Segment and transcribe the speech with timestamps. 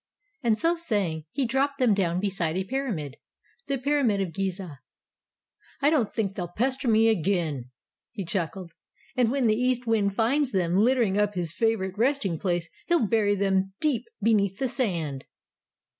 [0.41, 3.17] And so saying, he dropped them down beside a pyramid
[3.67, 4.79] the Pyramid of Gizeh.
[5.79, 7.69] "I don't think they'll pester me again,"
[8.11, 8.71] he chuckled.
[9.15, 13.35] "And when the East Wind finds them littering up his favourite resting place he'll bury
[13.35, 15.25] them deep beneath the sand!"